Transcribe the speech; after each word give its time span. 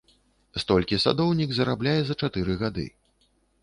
Столькі 0.63 0.99
садоўнік 1.05 1.53
зарабляе 1.59 1.97
за 2.11 2.19
чатыры 2.25 2.61
гады. 2.67 2.93